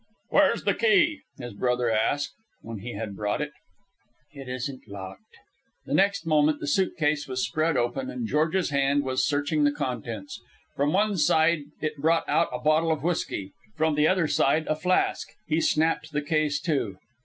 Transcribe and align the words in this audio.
"Where's 0.29 0.63
the 0.63 0.73
key?" 0.73 1.19
his 1.37 1.53
brother 1.53 1.91
asked, 1.91 2.33
when 2.61 2.79
he 2.79 2.93
had 2.95 3.15
brought 3.15 3.39
it. 3.39 3.51
"It 4.33 4.49
isn't 4.49 4.87
locked." 4.87 5.37
The 5.85 5.93
next 5.93 6.25
moment 6.25 6.59
the 6.59 6.65
suit 6.65 6.97
case 6.97 7.27
was 7.27 7.45
spread 7.45 7.77
open, 7.77 8.09
and 8.09 8.25
George's 8.25 8.71
hand 8.71 9.03
was 9.03 9.27
searching 9.27 9.63
the 9.63 9.71
contents. 9.71 10.41
From 10.75 10.91
one 10.91 11.17
side 11.17 11.65
it 11.81 11.97
brought 12.01 12.27
out 12.27 12.49
a 12.51 12.57
bottle 12.57 12.91
of 12.91 13.03
whisky, 13.03 13.53
from 13.77 13.93
the 13.93 14.07
other 14.07 14.27
side 14.27 14.65
a 14.65 14.75
flask. 14.75 15.27
He 15.45 15.61
snapped 15.61 16.11
the 16.13 16.23
case 16.23 16.59
to. 16.61 16.97